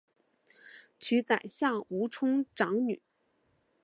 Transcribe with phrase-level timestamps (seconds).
[0.99, 3.03] 娶宰相吴充长女。